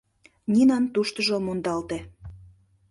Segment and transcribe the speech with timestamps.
[0.53, 1.97] Нинан «туштыжо» мондалте.